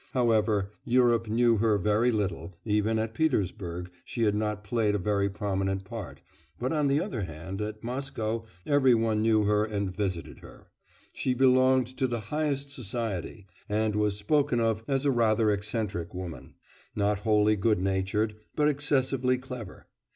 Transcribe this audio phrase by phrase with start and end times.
[0.15, 5.29] However, Europe knew her very little; even at Petersburg she had not played a very
[5.29, 6.21] prominent part;
[6.57, 10.71] but on the other hand at Moscow every one knew her and visited her.
[11.13, 16.55] She belonged to the highest society, and was spoken of as a rather eccentric woman,
[16.95, 19.85] not wholly good natured, but excessively clever.